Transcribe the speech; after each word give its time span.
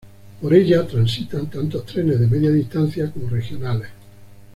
Por 0.41 0.51
ella 0.51 0.87
transitan 0.87 1.45
tanto 1.47 1.83
trenes 1.83 2.19
de 2.19 2.25
media 2.25 2.49
distancia 2.49 3.11
como 3.11 3.29
regionales. 3.29 3.89